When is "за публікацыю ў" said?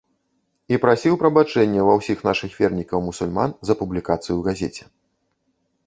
3.71-4.41